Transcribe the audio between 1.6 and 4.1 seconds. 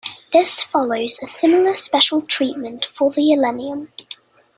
special treatment for The Elenium.